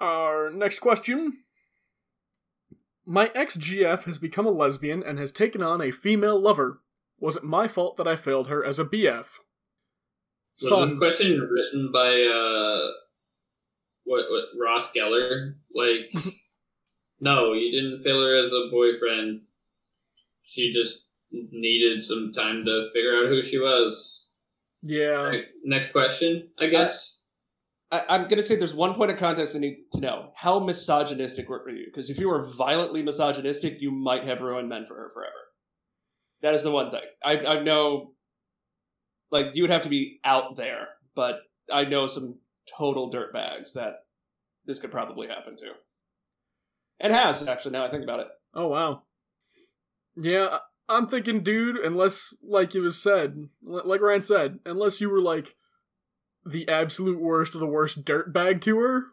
[0.00, 1.38] Our next question.
[3.04, 6.80] My ex GF has become a lesbian and has taken on a female lover.
[7.18, 9.26] Was it my fault that I failed her as a BF?
[10.60, 12.90] Was Son, this question written by uh,
[14.04, 15.54] what what Ross Geller?
[15.74, 16.12] Like,
[17.20, 19.42] no, you didn't fail her as a boyfriend.
[20.42, 21.00] She just
[21.32, 24.26] needed some time to figure out who she was.
[24.82, 25.22] yeah.
[25.28, 27.16] Right, next question, I guess.
[27.90, 30.32] I, I'm going to say there's one point of context I need to know.
[30.34, 31.86] How misogynistic were you?
[31.86, 35.32] Because if you were violently misogynistic, you might have ruined men for her forever.
[36.42, 37.02] That is the one thing.
[37.24, 38.14] I, I know,
[39.30, 41.40] like, you would have to be out there, but
[41.72, 42.38] I know some
[42.76, 44.04] total dirtbags that
[44.66, 45.66] this could probably happen to.
[47.00, 48.28] It has, actually, now I think about it.
[48.54, 49.02] Oh wow.
[50.16, 50.60] Yeah, I-
[50.92, 51.76] I'm thinking, dude.
[51.76, 55.56] Unless, like it was said, like Ryan said, unless you were like
[56.44, 59.04] the absolute worst of the worst dirtbag to her,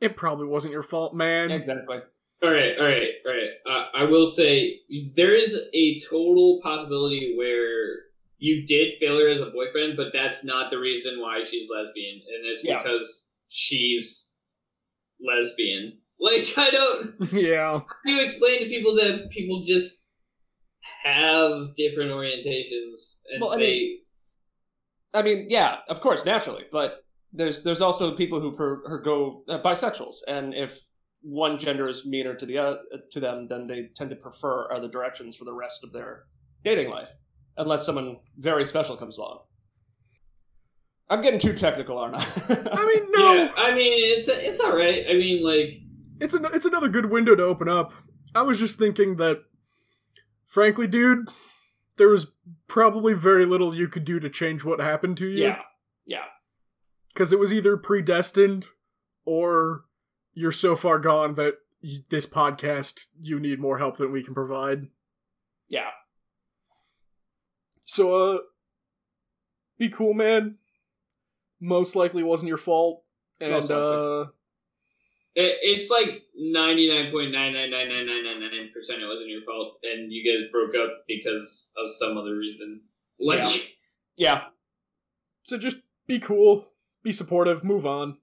[0.00, 1.50] it probably wasn't your fault, man.
[1.50, 1.98] Exactly.
[2.42, 3.50] All right, all right, all right.
[3.70, 4.80] Uh, I will say
[5.14, 8.00] there is a total possibility where
[8.38, 12.14] you did fail her as a boyfriend, but that's not the reason why she's lesbian,
[12.16, 12.82] and it's Yeah.
[12.82, 14.28] because she's
[15.20, 15.98] lesbian.
[16.18, 17.14] Like I don't.
[17.32, 17.78] yeah.
[17.78, 19.98] How do you explain to people that people just
[21.02, 23.62] have different orientations and Well, I they?
[23.62, 23.98] mean-
[25.14, 29.44] I mean, yeah, of course, naturally, but there's there's also people who per, who go
[29.48, 30.78] uh, bisexuals, and if
[31.20, 32.76] one gender is meaner to the uh,
[33.10, 36.24] to them, then they tend to prefer other directions for the rest of their
[36.64, 37.10] dating life,
[37.58, 39.40] unless someone very special comes along.
[41.10, 42.24] I'm getting too technical, aren't I?
[42.72, 43.34] I mean, no.
[43.34, 45.04] Yeah, I mean it's it's all right.
[45.08, 45.74] I mean, like
[46.20, 47.92] it's an, it's another good window to open up.
[48.34, 49.42] I was just thinking that,
[50.52, 51.28] frankly, dude,
[51.96, 52.26] there was
[52.68, 55.44] probably very little you could do to change what happened to you.
[55.44, 55.62] yeah,
[56.04, 56.24] yeah,
[57.08, 58.66] because it was either predestined
[59.24, 59.84] or
[60.34, 64.34] you're so far gone that y this podcast you need more help than we can
[64.34, 64.88] provide.
[65.68, 65.90] yeah.
[67.84, 68.38] So, uh,
[69.76, 70.56] be cool, man.
[71.60, 73.04] Most likely wasn't your fault,
[73.40, 74.26] and uh,
[75.34, 79.02] it, it's like ninety nine point nine nine nine nine nine nine nine percent.
[79.02, 82.82] It wasn't your fault, and you guys broke up because of some other reason.
[83.20, 83.38] Like.
[83.38, 83.60] Yeah.
[84.16, 84.42] Yeah.
[85.42, 86.68] so just be cool,
[87.02, 88.18] be supportive, move on.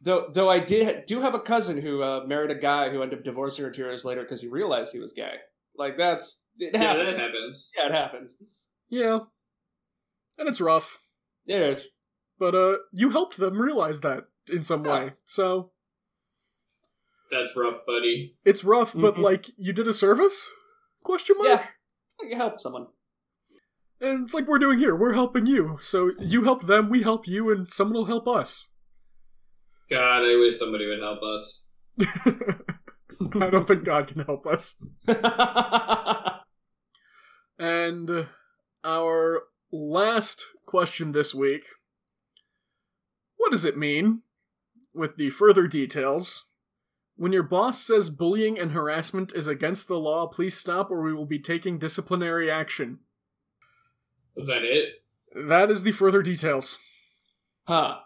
[0.00, 3.18] Though, though I did do have a cousin who uh, married a guy who ended
[3.18, 5.34] up divorcing her two years later because he realized he was gay.
[5.76, 7.06] Like that's it Yeah, happens.
[7.06, 7.72] that happens.
[7.76, 8.36] Yeah, it happens.
[8.88, 9.18] Yeah,
[10.38, 11.00] and it's rough,
[11.44, 11.86] Yeah, it's-
[12.38, 14.92] but uh, you helped them realize that in some Yeah.
[15.04, 15.12] way.
[15.24, 15.72] So
[17.30, 18.36] That's rough, buddy.
[18.44, 19.22] it's rough, but Mhm.
[19.22, 20.50] like you did a service?
[21.02, 21.48] Question mark.
[21.48, 21.66] yeah.
[22.28, 22.86] You help someone.
[24.00, 24.94] And it's like we're doing here.
[24.96, 25.76] We're helping you.
[25.80, 28.68] So you help them, we help you, and someone will help us.
[29.90, 31.64] God, I wish somebody would help us.
[33.42, 34.76] I don't think God can help us.
[37.58, 38.28] And
[38.84, 41.64] our last question this week
[43.36, 44.22] What does it mean,
[44.94, 46.46] with the further details,
[47.18, 51.12] when your boss says bullying and harassment is against the law, please stop or we
[51.12, 53.00] will be taking disciplinary action?
[54.36, 55.02] Is that it?
[55.34, 56.78] That is the further details.
[57.66, 57.96] huh.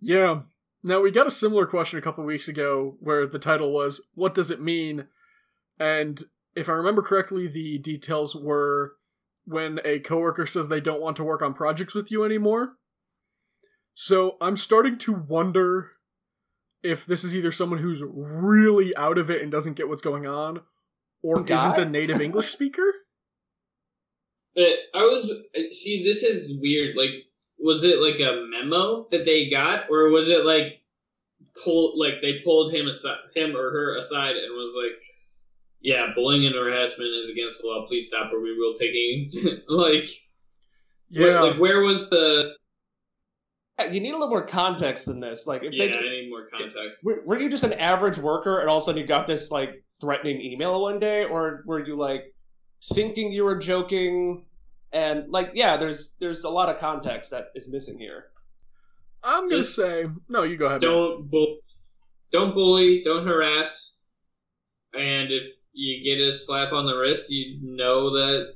[0.00, 0.42] Yeah.
[0.82, 4.34] Now, we got a similar question a couple weeks ago where the title was, What
[4.34, 5.06] Does It Mean?
[5.78, 6.24] And
[6.56, 8.94] if I remember correctly, the details were
[9.44, 12.74] when a coworker says they don't want to work on projects with you anymore.
[13.94, 15.92] So I'm starting to wonder
[16.82, 20.26] if this is either someone who's really out of it and doesn't get what's going
[20.26, 20.60] on,
[21.22, 21.54] or Guy?
[21.56, 22.82] isn't a native English speaker.
[24.54, 25.30] But I was
[25.72, 26.02] see.
[26.02, 26.96] This is weird.
[26.96, 27.10] Like
[27.58, 30.80] was it like a memo that they got, or was it like
[31.62, 34.98] pull like they pulled him aside, him or her aside, and was like,
[35.82, 37.86] "Yeah, bullying and harassment is against the law.
[37.86, 40.08] Please stop, or we will take you." like,
[41.10, 41.22] Yeah.
[41.22, 42.54] where, like where was the?
[43.78, 45.46] Yeah, You need a little more context than this.
[45.46, 47.04] Like, if Yeah, they, I need more context.
[47.04, 49.50] were, were you just an average worker and all of a sudden you got this
[49.50, 52.34] like threatening email one day, or were you like
[52.94, 54.44] thinking you were joking?
[54.92, 58.26] And like, yeah, there's there's a lot of context that is missing here.
[59.22, 60.42] I'm gonna Just- say no.
[60.44, 60.80] You go ahead.
[60.80, 61.58] Don't bull,
[62.32, 63.94] don't bully, don't harass,
[64.94, 68.54] and if you get a slap on the wrist, you know that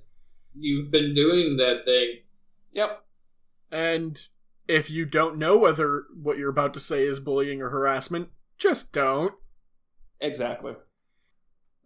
[0.58, 2.20] you've been doing that thing.
[2.72, 3.02] Yep.
[3.72, 4.26] And
[4.70, 8.28] if you don't know whether what you're about to say is bullying or harassment,
[8.58, 9.34] just don't.
[10.20, 10.74] Exactly.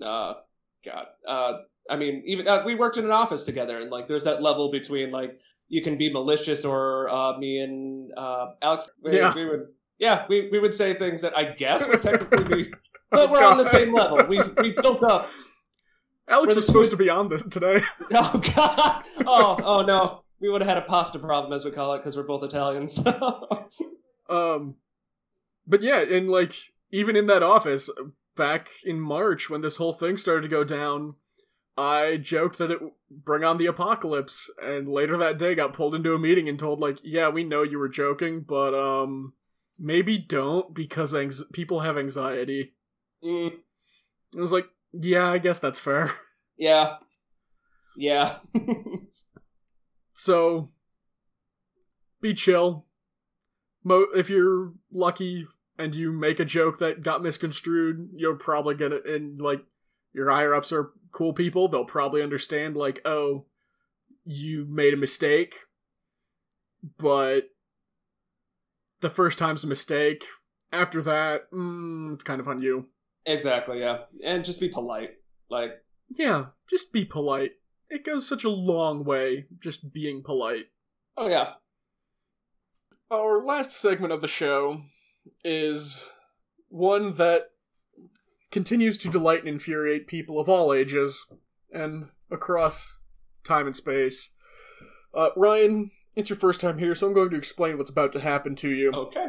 [0.02, 0.34] Uh,
[0.84, 1.06] God.
[1.26, 1.52] Uh,
[1.88, 4.70] I mean, even uh, we worked in an office together, and like, there's that level
[4.70, 9.34] between like you can be malicious, or uh, me and uh, Alex, we, Yeah.
[9.34, 9.66] we would,
[9.98, 12.72] yeah, we, we would say things that I guess would technically be,
[13.12, 14.24] Oh, but we're on the same level.
[14.26, 15.28] We we built up.
[16.26, 17.82] Alex We're was supposed to be on this today.
[18.12, 19.04] Oh God.
[19.26, 20.23] Oh oh no.
[20.40, 23.02] We would have had a pasta problem, as we call it, because we're both Italians.
[24.28, 24.76] Um,
[25.66, 26.54] but yeah, and like
[26.90, 27.90] even in that office
[28.36, 31.16] back in March when this whole thing started to go down,
[31.76, 35.94] I joked that it would bring on the apocalypse, and later that day got pulled
[35.94, 39.34] into a meeting and told like, yeah, we know you were joking, but um,
[39.78, 42.74] maybe don't because anx- people have anxiety.
[43.22, 43.52] Mm,
[44.36, 46.14] I was like, yeah, I guess that's fair.
[46.56, 46.96] yeah.
[47.96, 48.38] Yeah.
[50.14, 50.70] So
[52.20, 52.86] be chill.
[53.82, 55.46] Mo- if you're lucky
[55.78, 59.64] and you make a joke that got misconstrued, you're probably gonna And like
[60.12, 62.76] your higher ups are cool people, they'll probably understand.
[62.76, 63.44] Like, oh,
[64.24, 65.54] you made a mistake,
[66.98, 67.50] but
[69.00, 70.24] the first time's a mistake.
[70.72, 72.86] After that, mm, it's kind of on you.
[73.26, 73.80] exactly.
[73.80, 74.04] Yeah.
[74.24, 75.10] And just be polite.
[75.50, 75.82] Like.
[76.08, 77.52] Yeah, just be polite.
[77.88, 80.66] It goes such a long way just being polite.
[81.16, 81.54] Oh yeah.
[83.10, 84.82] Our last segment of the show
[85.44, 86.06] is
[86.68, 87.50] one that
[88.50, 91.26] continues to delight and infuriate people of all ages
[91.72, 93.00] and across
[93.42, 94.30] time and space.
[95.12, 98.20] Uh, Ryan, it's your first time here, so I'm going to explain what's about to
[98.20, 98.92] happen to you.
[98.92, 99.26] Okay.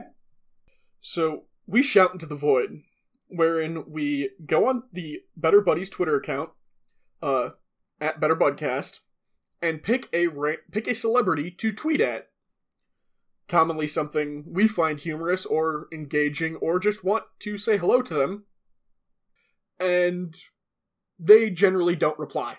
[1.01, 2.81] So, we shout into the void,
[3.27, 6.51] wherein we go on the Better Buddies Twitter account,
[7.21, 7.49] uh,
[7.99, 8.99] at Better Budcast,
[9.61, 12.29] and pick a ra- pick a celebrity to tweet at.
[13.47, 18.45] Commonly something we find humorous or engaging, or just want to say hello to them.
[19.79, 20.35] And
[21.19, 22.57] they generally don't reply.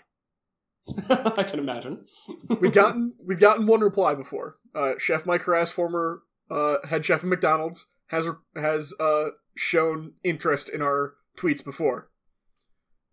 [1.09, 2.07] I can imagine.
[2.61, 4.57] We've gotten we've gotten one reply before.
[4.75, 10.69] Uh, chef Mike Haracz, former uh, head chef of McDonald's, has has uh, shown interest
[10.69, 12.11] in our tweets before.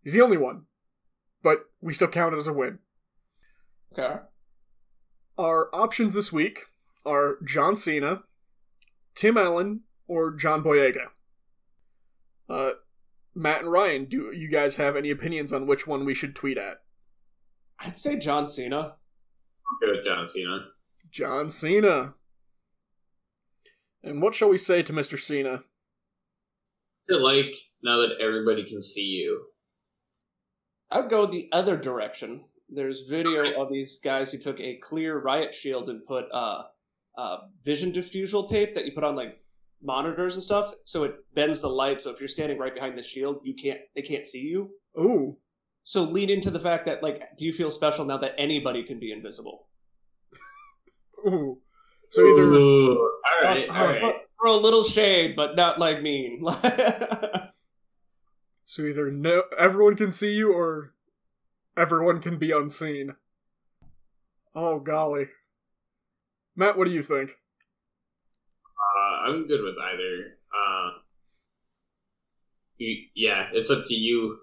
[0.04, 0.66] He's the only one,
[1.44, 2.80] but we still count it as a win.
[3.92, 4.16] okay.
[5.38, 6.66] Our options this week
[7.06, 8.24] are John Cena,
[9.16, 11.08] Tim Allen, or John Boyega.
[12.50, 12.72] Uh,
[13.36, 16.58] Matt and Ryan, do you guys have any opinions on which one we should tweet
[16.58, 16.82] at?
[17.80, 18.96] I'd say John Cena.
[19.82, 20.66] Go with John Cena.
[21.10, 22.14] John Cena.
[24.04, 25.18] And what shall we say to Mr.
[25.18, 25.64] Cena?
[27.10, 27.54] I like
[27.84, 29.46] now that everybody can see you.
[30.92, 32.46] I would go the other direction.
[32.70, 36.64] There's video of these guys who took a clear riot shield and put uh,
[37.18, 39.40] uh, vision diffusal tape that you put on like
[39.82, 42.02] monitors and stuff, so it bends the light.
[42.02, 44.72] So if you're standing right behind the shield, you can't they can't see you.
[44.98, 45.38] Ooh.
[45.84, 49.00] So lean into the fact that like, do you feel special now that anybody can
[49.00, 49.68] be invisible?
[51.28, 51.60] Ooh.
[52.10, 53.10] So either Ooh, all
[53.44, 54.16] right, all right.
[54.42, 56.44] Throw a little shade, but not like mean.
[58.74, 60.94] so either no everyone can see you or
[61.78, 63.14] everyone can be unseen.
[64.56, 65.28] Oh golly.
[66.56, 67.38] Matt, what do you think?
[68.66, 70.38] Uh, I'm good with either.
[70.52, 70.90] Uh,
[72.78, 74.40] you, yeah, it's up to you,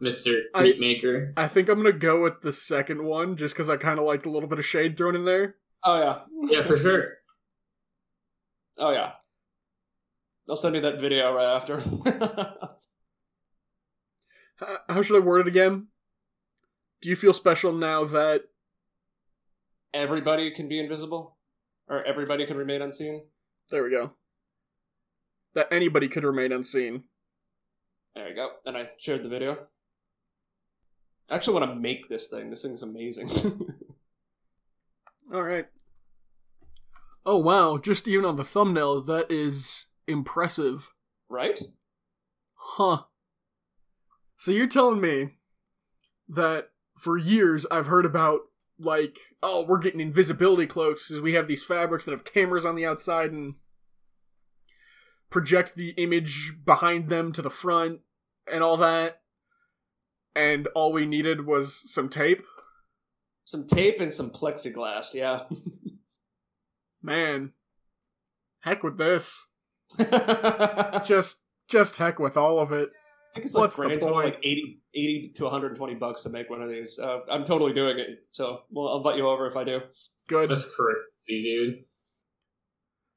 [0.00, 1.34] Mister I- Maker.
[1.36, 4.24] I think I'm gonna go with the second one just because I kind of liked
[4.24, 5.56] a little bit of shade thrown in there.
[5.84, 7.08] oh yeah, Yeah, for sure.
[8.78, 9.12] oh yeah.
[10.48, 11.82] I'll send you that video right after.
[14.88, 15.88] How should I word it again?
[17.00, 18.42] Do you feel special now that
[19.92, 21.36] everybody can be invisible,
[21.88, 23.22] or everybody can remain unseen.
[23.70, 24.12] there we go?
[25.54, 27.04] That anybody could remain unseen.
[28.14, 28.50] There you go.
[28.66, 29.58] And I shared the video.
[31.30, 32.50] I actually want to make this thing.
[32.50, 33.30] This thing's amazing.
[35.32, 35.66] All right.
[37.24, 40.92] Oh wow, just even on the thumbnail, that is impressive.
[41.28, 41.60] Right?
[42.54, 43.04] Huh.
[44.42, 45.34] So you're telling me
[46.28, 48.40] that for years I've heard about
[48.76, 52.74] like, oh, we're getting invisibility cloaks because we have these fabrics that have cameras on
[52.74, 53.54] the outside and
[55.30, 58.00] project the image behind them to the front
[58.52, 59.20] and all that.
[60.34, 62.42] And all we needed was some tape.
[63.44, 65.44] Some tape and some plexiglass, yeah.
[67.00, 67.52] Man,
[68.62, 69.46] heck with this.
[71.04, 72.90] Just, just heck with all of it.
[73.34, 76.50] Think it's like What's the grand total like 80, 80 to 120 bucks to make
[76.50, 76.98] one of these.
[76.98, 79.80] Uh, I'm totally doing it, so well, I'll butt you over if I do.
[80.28, 80.50] Good.
[80.50, 81.84] That's correct, dude.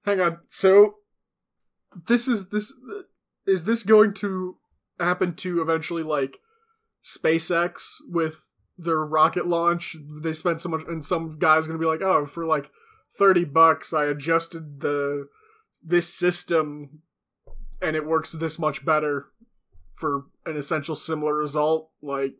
[0.05, 0.39] Hang on.
[0.47, 0.95] So
[2.07, 2.73] this is this
[3.45, 4.57] is this going to
[4.99, 6.37] happen to eventually like
[7.03, 9.95] SpaceX with their rocket launch?
[10.21, 12.71] They spent so much and some guy's going to be like, "Oh, for like
[13.17, 15.27] 30 bucks I adjusted the
[15.83, 17.01] this system
[17.81, 19.27] and it works this much better
[19.95, 22.35] for an essential similar result." Like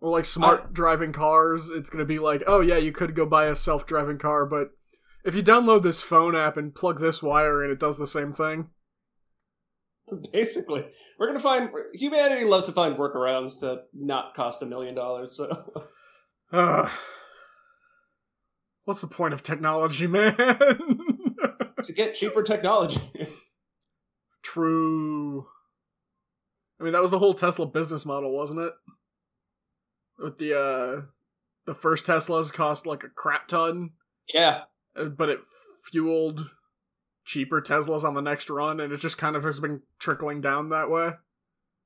[0.00, 3.26] or like smart driving cars, it's going to be like, "Oh yeah, you could go
[3.26, 4.70] buy a self-driving car, but
[5.24, 8.32] if you download this phone app and plug this wire in, it does the same
[8.32, 8.70] thing.
[10.32, 10.86] Basically,
[11.18, 15.36] we're gonna find humanity loves to find workarounds to not cost a million dollars.
[15.36, 15.86] So
[16.52, 16.90] Ugh.
[18.84, 20.34] What's the point of technology, man?
[20.36, 23.00] to get cheaper technology.
[24.42, 25.46] True.
[26.80, 28.72] I mean, that was the whole Tesla business model, wasn't it?
[30.18, 31.02] With the uh,
[31.66, 33.90] the first Teslas cost like a crap ton,
[34.32, 34.62] yeah,
[34.96, 35.40] uh, but it
[35.90, 36.50] fueled
[37.24, 40.70] cheaper Teslas on the next run, and it just kind of has been trickling down
[40.70, 41.12] that way.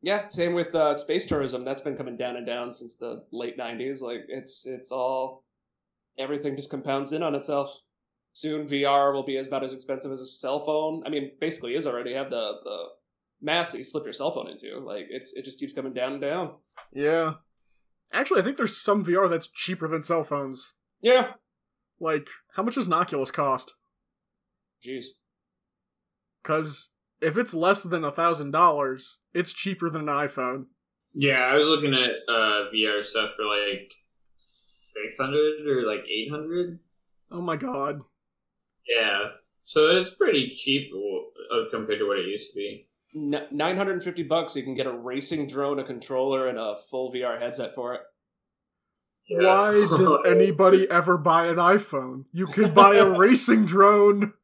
[0.01, 0.27] yeah.
[0.29, 1.65] Same with uh, space tourism.
[1.65, 4.01] That's been coming down and down since the late '90s.
[4.01, 5.45] Like it's it's all
[6.19, 7.81] everything just compounds in on itself.
[8.33, 11.03] Soon VR will be about as expensive as a cell phone.
[11.07, 12.15] I mean, basically is already.
[12.15, 12.85] Have the the
[13.41, 14.79] mask that you slip your cell phone into.
[14.79, 16.55] Like it's it just keeps coming down and down.
[16.93, 17.35] Yeah.
[18.13, 20.75] Actually, I think there's some VR that's cheaper than cell phones.
[21.01, 21.33] Yeah.
[22.01, 23.75] Like, how much does an Oculus cost?
[24.85, 25.07] Jeez.
[26.43, 30.67] Because if it's less than a thousand dollars, it's cheaper than an iPhone.
[31.15, 33.93] Yeah, I was looking at uh, VR stuff for like
[34.37, 36.81] six hundred or like eight hundred.
[37.31, 38.01] Oh my god.
[38.87, 39.29] Yeah,
[39.65, 42.89] so it's pretty cheap uh, compared to what it used to be.
[43.15, 47.41] N- 950 bucks, you can get a racing drone, a controller, and a full VR
[47.41, 48.01] headset for it.
[49.29, 49.47] Yeah.
[49.47, 52.25] Why does anybody ever buy an iPhone?
[52.33, 54.35] You could buy a racing drone.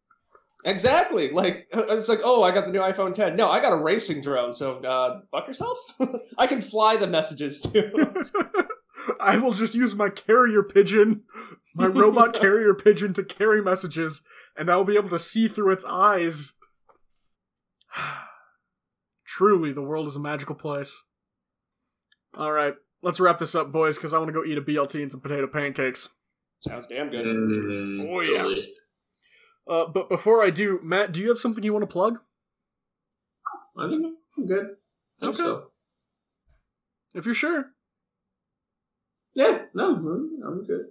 [0.65, 1.31] Exactly.
[1.31, 3.37] Like it's like, oh, I got the new iPhone 10.
[3.37, 4.55] No, I got a racing drone.
[4.55, 5.79] So, uh, fuck yourself.
[6.39, 7.91] I can fly the messages too.
[9.21, 11.23] I will just use my carrier pigeon,
[11.75, 14.23] my robot carrier pigeon, to carry messages,
[14.57, 16.55] and I will be able to see through its eyes.
[19.37, 21.05] Truly, the world is a magical place.
[22.35, 25.01] All right, let's wrap this up, boys, because I want to go eat a BLT
[25.03, 26.09] and some potato pancakes.
[26.59, 27.25] Sounds damn good.
[27.25, 28.43] Mm, Oh, yeah.
[28.43, 28.71] delicious.
[29.69, 32.19] Uh, but before I do, Matt, do you have something you want to plug?
[33.79, 34.05] I think
[34.37, 34.67] I'm good.
[35.23, 35.37] I Okay.
[35.37, 35.71] so.
[37.15, 37.67] If you're sure.
[39.35, 40.87] Yeah, no, I'm- I'm good.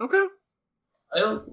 [0.00, 0.26] Okay.
[1.14, 1.52] I don't.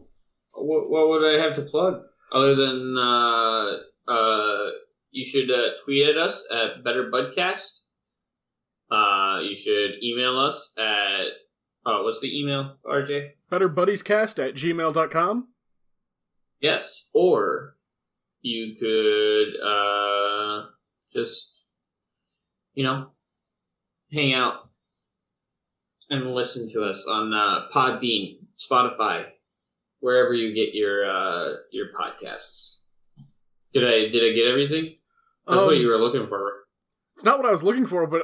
[0.54, 2.02] What, what would I have to plug
[2.34, 3.78] other than uh,
[4.12, 4.70] uh,
[5.12, 7.68] you should uh, tweet at us at Better Budcast.
[8.90, 11.28] Uh, you should email us at
[11.86, 13.32] uh, what's the email, RJ?
[13.52, 15.48] BetterBuddiesCast at gmail.com.
[16.60, 17.76] Yes, or
[18.42, 20.68] you could uh,
[21.14, 21.50] just
[22.74, 23.08] you know
[24.12, 24.70] hang out
[26.10, 29.26] and listen to us on uh, Podbean, Spotify,
[30.02, 32.78] wherever you get your uh, your podcasts.
[33.74, 34.98] Did I did I get everything?
[35.52, 36.52] That's what Um, you were looking for.
[37.16, 38.24] It's not what I was looking for, but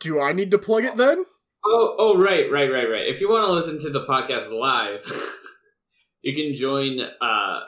[0.00, 1.24] do I need to plug it then?
[1.64, 3.06] Oh, oh, right, right, right, right.
[3.08, 5.04] If you want to listen to the podcast live,
[6.22, 7.60] you can join uh,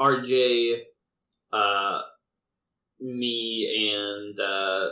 [0.00, 0.74] RJ,
[1.52, 2.00] uh,
[3.00, 4.88] me, and uh,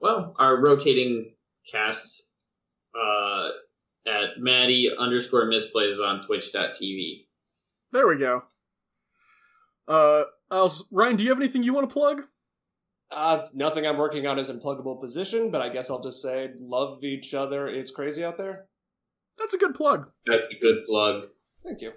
[0.00, 1.34] well, our rotating
[1.70, 2.24] cast
[2.98, 3.48] uh,
[4.06, 7.26] at Maddie underscore misplays on Twitch.tv.
[7.92, 8.42] There we go.
[9.88, 12.22] Uh, else, Ryan, do you have anything you want to plug?
[13.14, 16.50] Uh, nothing I'm working on is in pluggable position, but I guess I'll just say
[16.58, 17.68] love each other.
[17.68, 18.66] It's crazy out there.
[19.38, 20.10] That's a good plug.
[20.26, 21.24] That's a good plug.
[21.64, 21.92] Thank you.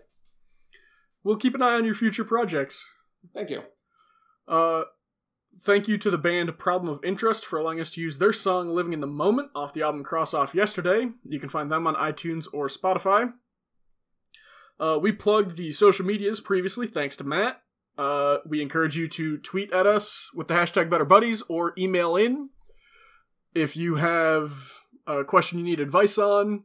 [1.23, 2.93] We'll keep an eye on your future projects.
[3.33, 3.61] Thank you.
[4.47, 4.83] Uh,
[5.59, 8.69] thank you to the band Problem of Interest for allowing us to use their song
[8.69, 11.09] Living in the Moment off the album Cross Off Yesterday.
[11.23, 13.33] You can find them on iTunes or Spotify.
[14.79, 17.61] Uh, we plugged the social medias previously, thanks to Matt.
[17.97, 22.15] Uh, we encourage you to tweet at us with the hashtag Better Buddies or email
[22.15, 22.49] in
[23.55, 24.51] if you have
[25.07, 26.63] a question you need advice on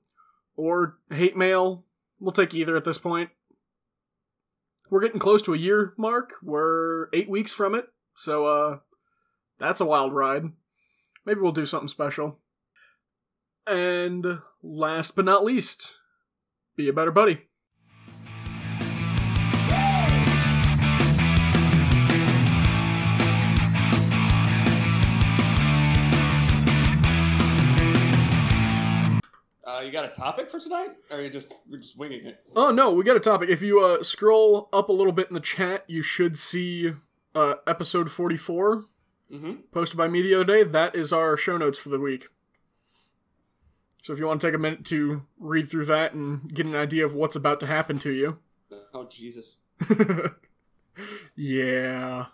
[0.57, 1.85] or hate mail.
[2.20, 3.30] We'll take either at this point.
[4.91, 6.35] We're getting close to a year mark.
[6.43, 8.78] We're eight weeks from it, so uh,
[9.59, 10.53] that's a wild ride.
[11.24, 12.41] Maybe we'll do something special.
[13.66, 15.97] And last but not least,
[16.76, 17.47] be a better buddy.
[29.83, 32.41] You got a topic for tonight, or are you just we're just winging it?
[32.57, 33.49] Oh no, we got a topic.
[33.49, 36.93] If you uh, scroll up a little bit in the chat, you should see
[37.35, 38.85] uh, episode forty-four
[39.33, 39.53] Mm-hmm.
[39.72, 40.62] posted by me the other day.
[40.62, 42.28] That is our show notes for the week.
[44.03, 46.74] So if you want to take a minute to read through that and get an
[46.76, 48.39] idea of what's about to happen to you,
[48.93, 49.61] Oh Jesus!
[51.35, 52.26] yeah.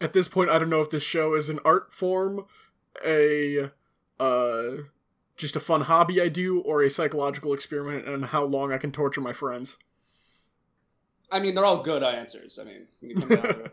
[0.00, 2.46] At this point, I don't know if this show is an art form,
[3.04, 3.70] a
[4.20, 4.84] uh,
[5.36, 8.92] just a fun hobby I do, or a psychological experiment on how long I can
[8.92, 9.76] torture my friends.
[11.30, 12.58] I mean, they're all good answers.
[12.58, 12.86] I mean,